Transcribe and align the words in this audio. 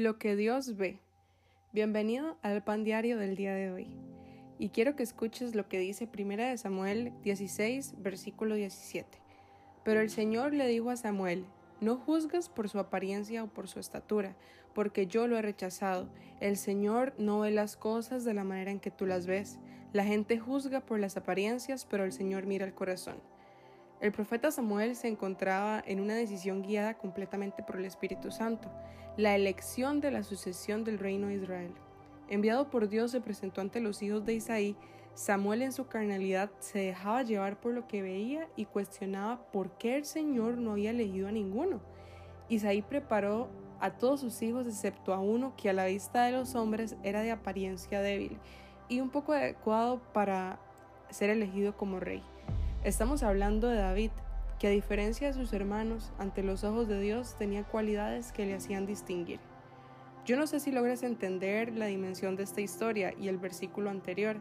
Lo 0.00 0.16
que 0.16 0.34
Dios 0.34 0.78
ve. 0.78 0.98
Bienvenido 1.74 2.38
al 2.40 2.64
pan 2.64 2.84
diario 2.84 3.18
del 3.18 3.36
día 3.36 3.52
de 3.52 3.70
hoy. 3.70 3.86
Y 4.58 4.70
quiero 4.70 4.96
que 4.96 5.02
escuches 5.02 5.54
lo 5.54 5.68
que 5.68 5.78
dice 5.78 6.08
1 6.18 6.56
Samuel 6.56 7.12
16, 7.22 7.96
versículo 7.98 8.54
17. 8.54 9.06
Pero 9.84 10.00
el 10.00 10.08
Señor 10.08 10.54
le 10.54 10.66
dijo 10.68 10.88
a 10.88 10.96
Samuel, 10.96 11.44
no 11.82 11.98
juzgas 11.98 12.48
por 12.48 12.70
su 12.70 12.78
apariencia 12.78 13.44
o 13.44 13.48
por 13.48 13.68
su 13.68 13.78
estatura, 13.78 14.34
porque 14.72 15.06
yo 15.06 15.26
lo 15.26 15.36
he 15.36 15.42
rechazado. 15.42 16.08
El 16.40 16.56
Señor 16.56 17.12
no 17.18 17.40
ve 17.40 17.50
las 17.50 17.76
cosas 17.76 18.24
de 18.24 18.32
la 18.32 18.42
manera 18.42 18.70
en 18.70 18.80
que 18.80 18.90
tú 18.90 19.04
las 19.04 19.26
ves. 19.26 19.58
La 19.92 20.04
gente 20.04 20.38
juzga 20.38 20.80
por 20.80 20.98
las 20.98 21.18
apariencias, 21.18 21.84
pero 21.84 22.06
el 22.06 22.12
Señor 22.12 22.46
mira 22.46 22.64
el 22.64 22.72
corazón. 22.72 23.16
El 24.00 24.12
profeta 24.12 24.50
Samuel 24.50 24.96
se 24.96 25.08
encontraba 25.08 25.82
en 25.86 26.00
una 26.00 26.14
decisión 26.14 26.62
guiada 26.62 26.94
completamente 26.94 27.62
por 27.62 27.76
el 27.76 27.84
Espíritu 27.84 28.30
Santo, 28.30 28.70
la 29.18 29.34
elección 29.34 30.00
de 30.00 30.10
la 30.10 30.22
sucesión 30.22 30.84
del 30.84 30.98
reino 30.98 31.26
de 31.26 31.34
Israel. 31.34 31.74
Enviado 32.30 32.70
por 32.70 32.88
Dios 32.88 33.10
se 33.10 33.20
presentó 33.20 33.60
ante 33.60 33.78
los 33.80 34.00
hijos 34.02 34.24
de 34.24 34.32
Isaí, 34.32 34.74
Samuel 35.12 35.60
en 35.60 35.72
su 35.72 35.86
carnalidad 35.86 36.50
se 36.60 36.78
dejaba 36.78 37.24
llevar 37.24 37.60
por 37.60 37.74
lo 37.74 37.86
que 37.86 38.00
veía 38.00 38.48
y 38.56 38.64
cuestionaba 38.64 39.42
por 39.52 39.76
qué 39.76 39.96
el 39.96 40.06
Señor 40.06 40.56
no 40.56 40.72
había 40.72 40.92
elegido 40.92 41.28
a 41.28 41.32
ninguno. 41.32 41.82
Isaí 42.48 42.80
preparó 42.80 43.50
a 43.80 43.98
todos 43.98 44.20
sus 44.20 44.40
hijos 44.40 44.66
excepto 44.66 45.12
a 45.12 45.20
uno 45.20 45.54
que 45.56 45.68
a 45.68 45.74
la 45.74 45.84
vista 45.84 46.24
de 46.24 46.32
los 46.32 46.54
hombres 46.54 46.96
era 47.02 47.20
de 47.20 47.32
apariencia 47.32 48.00
débil 48.00 48.38
y 48.88 49.00
un 49.00 49.10
poco 49.10 49.32
adecuado 49.32 50.00
para 50.14 50.58
ser 51.10 51.28
elegido 51.28 51.76
como 51.76 52.00
rey. 52.00 52.22
Estamos 52.82 53.22
hablando 53.22 53.68
de 53.68 53.76
David, 53.76 54.10
que 54.58 54.66
a 54.66 54.70
diferencia 54.70 55.26
de 55.26 55.34
sus 55.34 55.52
hermanos, 55.52 56.14
ante 56.18 56.42
los 56.42 56.64
ojos 56.64 56.88
de 56.88 56.98
Dios 56.98 57.36
tenía 57.36 57.62
cualidades 57.62 58.32
que 58.32 58.46
le 58.46 58.54
hacían 58.54 58.86
distinguir. 58.86 59.38
Yo 60.24 60.38
no 60.38 60.46
sé 60.46 60.60
si 60.60 60.72
logras 60.72 61.02
entender 61.02 61.76
la 61.76 61.86
dimensión 61.86 62.36
de 62.36 62.44
esta 62.44 62.62
historia 62.62 63.12
y 63.20 63.28
el 63.28 63.36
versículo 63.36 63.90
anterior, 63.90 64.38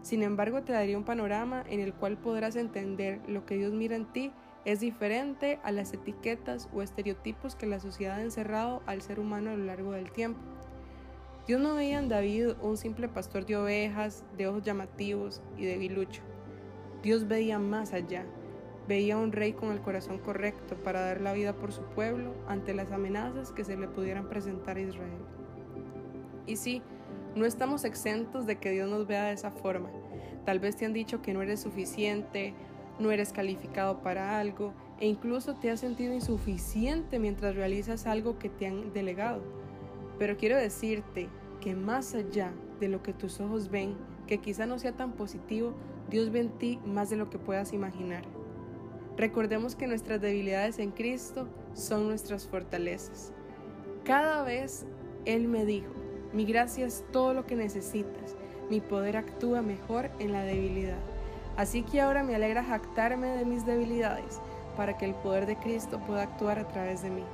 sin 0.00 0.22
embargo 0.22 0.62
te 0.62 0.72
daría 0.72 0.96
un 0.96 1.04
panorama 1.04 1.64
en 1.68 1.80
el 1.80 1.92
cual 1.92 2.16
podrás 2.16 2.56
entender 2.56 3.20
lo 3.28 3.44
que 3.44 3.56
Dios 3.56 3.74
mira 3.74 3.94
en 3.94 4.10
ti 4.10 4.32
es 4.64 4.80
diferente 4.80 5.58
a 5.62 5.70
las 5.70 5.92
etiquetas 5.92 6.70
o 6.72 6.80
estereotipos 6.80 7.56
que 7.56 7.66
la 7.66 7.78
sociedad 7.78 8.20
ha 8.20 8.22
encerrado 8.22 8.80
al 8.86 9.02
ser 9.02 9.20
humano 9.20 9.50
a 9.50 9.54
lo 9.54 9.64
largo 9.66 9.92
del 9.92 10.10
tiempo. 10.12 10.40
Dios 11.46 11.60
no 11.60 11.74
veía 11.74 11.98
en 11.98 12.08
David 12.08 12.52
un 12.62 12.78
simple 12.78 13.08
pastor 13.08 13.44
de 13.44 13.56
ovejas, 13.56 14.24
de 14.38 14.46
ojos 14.46 14.62
llamativos 14.62 15.42
y 15.58 15.66
de 15.66 15.72
debilucho. 15.72 16.31
Dios 17.02 17.26
veía 17.26 17.58
más 17.58 17.92
allá, 17.92 18.24
veía 18.86 19.14
a 19.14 19.18
un 19.18 19.32
rey 19.32 19.52
con 19.52 19.72
el 19.72 19.80
corazón 19.80 20.18
correcto 20.18 20.76
para 20.76 21.00
dar 21.00 21.20
la 21.20 21.32
vida 21.32 21.52
por 21.52 21.72
su 21.72 21.82
pueblo 21.82 22.34
ante 22.46 22.74
las 22.74 22.92
amenazas 22.92 23.50
que 23.50 23.64
se 23.64 23.76
le 23.76 23.88
pudieran 23.88 24.28
presentar 24.28 24.76
a 24.76 24.80
Israel. 24.80 25.20
Y 26.46 26.56
sí, 26.56 26.82
no 27.34 27.44
estamos 27.44 27.84
exentos 27.84 28.46
de 28.46 28.56
que 28.56 28.70
Dios 28.70 28.88
nos 28.88 29.06
vea 29.06 29.24
de 29.24 29.32
esa 29.32 29.50
forma. 29.50 29.90
Tal 30.44 30.60
vez 30.60 30.76
te 30.76 30.86
han 30.86 30.92
dicho 30.92 31.22
que 31.22 31.34
no 31.34 31.42
eres 31.42 31.60
suficiente, 31.60 32.54
no 32.98 33.10
eres 33.10 33.32
calificado 33.32 34.02
para 34.02 34.38
algo 34.38 34.72
e 35.00 35.06
incluso 35.06 35.54
te 35.54 35.70
has 35.70 35.80
sentido 35.80 36.12
insuficiente 36.12 37.18
mientras 37.18 37.56
realizas 37.56 38.06
algo 38.06 38.38
que 38.38 38.48
te 38.48 38.66
han 38.66 38.92
delegado. 38.92 39.42
Pero 40.18 40.36
quiero 40.36 40.56
decirte 40.56 41.28
que 41.60 41.74
más 41.74 42.14
allá 42.14 42.52
de 42.78 42.88
lo 42.88 43.02
que 43.02 43.12
tus 43.12 43.40
ojos 43.40 43.70
ven, 43.70 43.96
que 44.26 44.38
quizá 44.38 44.66
no 44.66 44.78
sea 44.78 44.92
tan 44.92 45.12
positivo, 45.12 45.74
Dios 46.12 46.30
ve 46.30 46.40
en 46.40 46.50
ti 46.50 46.78
más 46.84 47.08
de 47.08 47.16
lo 47.16 47.30
que 47.30 47.38
puedas 47.38 47.72
imaginar. 47.72 48.22
Recordemos 49.16 49.74
que 49.74 49.86
nuestras 49.86 50.20
debilidades 50.20 50.78
en 50.78 50.90
Cristo 50.90 51.48
son 51.72 52.06
nuestras 52.06 52.46
fortalezas. 52.46 53.32
Cada 54.04 54.42
vez 54.42 54.84
Él 55.24 55.48
me 55.48 55.64
dijo, 55.64 55.94
mi 56.34 56.44
gracia 56.44 56.84
es 56.84 57.02
todo 57.12 57.32
lo 57.32 57.46
que 57.46 57.56
necesitas, 57.56 58.36
mi 58.68 58.82
poder 58.82 59.16
actúa 59.16 59.62
mejor 59.62 60.10
en 60.18 60.32
la 60.32 60.42
debilidad. 60.42 60.98
Así 61.56 61.82
que 61.82 62.02
ahora 62.02 62.22
me 62.22 62.34
alegra 62.34 62.62
jactarme 62.62 63.28
de 63.28 63.46
mis 63.46 63.64
debilidades 63.64 64.38
para 64.76 64.98
que 64.98 65.06
el 65.06 65.14
poder 65.14 65.46
de 65.46 65.56
Cristo 65.56 65.98
pueda 66.06 66.24
actuar 66.24 66.58
a 66.58 66.68
través 66.68 67.02
de 67.02 67.08
mí. 67.08 67.24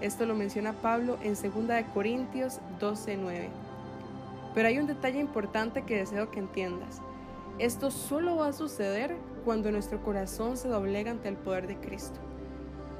Esto 0.00 0.24
lo 0.24 0.34
menciona 0.34 0.72
Pablo 0.72 1.18
en 1.22 1.34
2 1.34 1.84
Corintios 1.92 2.60
12:9. 2.80 3.50
Pero 4.54 4.68
hay 4.68 4.78
un 4.78 4.86
detalle 4.86 5.20
importante 5.20 5.82
que 5.82 5.98
deseo 5.98 6.30
que 6.30 6.38
entiendas. 6.38 7.02
Esto 7.58 7.90
solo 7.90 8.36
va 8.36 8.48
a 8.48 8.52
suceder 8.52 9.16
cuando 9.44 9.72
nuestro 9.72 10.00
corazón 10.04 10.56
se 10.56 10.68
doblega 10.68 11.10
ante 11.10 11.28
el 11.28 11.36
poder 11.36 11.66
de 11.66 11.76
Cristo. 11.80 12.20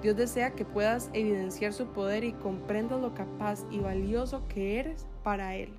Dios 0.03 0.17
desea 0.17 0.57
que 0.57 0.65
puedas 0.65 1.11
evidenciar 1.13 1.73
su 1.73 1.87
poder 1.87 2.25
y 2.25 2.33
comprendas 2.33 3.01
lo 3.01 3.15
capaz 3.15 3.65
y 3.71 3.79
valioso 3.79 4.49
que 4.49 4.81
eres 4.81 5.07
para 5.23 5.55
Él. 5.55 5.79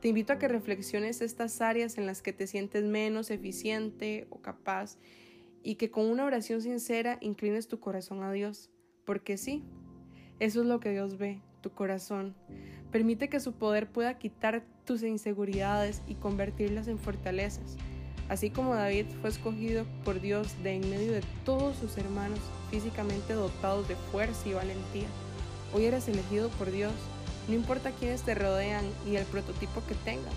Te 0.00 0.08
invito 0.08 0.32
a 0.32 0.38
que 0.38 0.48
reflexiones 0.48 1.20
estas 1.20 1.60
áreas 1.60 1.98
en 1.98 2.06
las 2.06 2.20
que 2.20 2.32
te 2.32 2.48
sientes 2.48 2.84
menos 2.84 3.30
eficiente 3.30 4.26
o 4.30 4.40
capaz 4.40 4.98
y 5.62 5.76
que 5.76 5.92
con 5.92 6.06
una 6.06 6.24
oración 6.24 6.62
sincera 6.62 7.16
inclines 7.20 7.68
tu 7.68 7.78
corazón 7.78 8.24
a 8.24 8.32
Dios, 8.32 8.70
porque 9.04 9.36
sí, 9.36 9.62
eso 10.40 10.62
es 10.62 10.66
lo 10.66 10.80
que 10.80 10.90
Dios 10.90 11.16
ve, 11.16 11.42
tu 11.60 11.70
corazón. 11.70 12.34
Permite 12.90 13.28
que 13.28 13.38
su 13.38 13.52
poder 13.52 13.88
pueda 13.88 14.18
quitar 14.18 14.64
tus 14.84 15.04
inseguridades 15.04 16.02
y 16.08 16.14
convertirlas 16.14 16.88
en 16.88 16.98
fortalezas. 16.98 17.76
Así 18.30 18.48
como 18.48 18.76
David 18.76 19.06
fue 19.20 19.28
escogido 19.28 19.84
por 20.04 20.20
Dios 20.20 20.46
de 20.62 20.76
en 20.76 20.88
medio 20.88 21.10
de 21.10 21.24
todos 21.44 21.76
sus 21.76 21.98
hermanos 21.98 22.38
físicamente 22.70 23.32
dotados 23.32 23.88
de 23.88 23.96
fuerza 23.96 24.48
y 24.48 24.52
valentía. 24.52 25.08
Hoy 25.74 25.86
eres 25.86 26.06
elegido 26.06 26.48
por 26.50 26.70
Dios. 26.70 26.92
No 27.48 27.54
importa 27.54 27.90
quiénes 27.90 28.22
te 28.22 28.36
rodean 28.36 28.84
y 29.04 29.16
el 29.16 29.24
prototipo 29.24 29.82
que 29.88 29.96
tengan. 29.96 30.32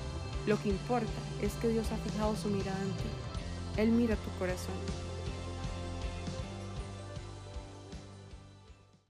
Lo 0.47 0.59
que 0.59 0.69
importa 0.69 1.07
es 1.43 1.53
que 1.53 1.67
Dios 1.67 1.85
ha 1.91 2.09
fijado 2.09 2.35
su 2.35 2.47
mirada 2.47 2.81
en 2.81 2.93
ti. 2.93 3.81
Él 3.81 3.91
mira 3.91 4.15
tu 4.15 4.39
corazón. 4.39 4.73